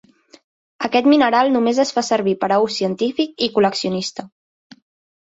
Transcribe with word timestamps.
Aquest 0.89 1.09
mineral 1.11 1.53
només 1.57 1.83
es 1.85 1.93
fa 1.97 2.05
servir 2.09 2.35
per 2.47 2.51
a 2.51 2.59
ús 2.65 2.81
científic 2.81 3.49
i 3.51 3.55
col·leccionista. 3.59 4.31